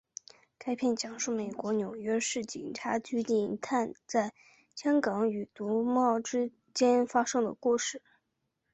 [0.57, 4.33] 该片讲述美国纽约市警察局警探在
[4.73, 8.01] 香港与毒枭之间发生的故事。